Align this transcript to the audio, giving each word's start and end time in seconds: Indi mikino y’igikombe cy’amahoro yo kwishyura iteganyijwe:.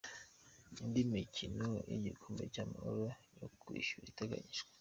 Indi 0.83 1.01
mikino 1.13 1.67
y’igikombe 1.91 2.43
cy’amahoro 2.53 3.05
yo 3.39 3.47
kwishyura 3.59 4.05
iteganyijwe:. 4.13 4.69